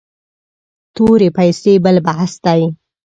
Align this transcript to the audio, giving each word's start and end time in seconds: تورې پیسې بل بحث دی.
تورې 0.95 1.29
پیسې 1.37 1.73
بل 1.85 1.95
بحث 2.07 2.33
دی. 2.45 2.61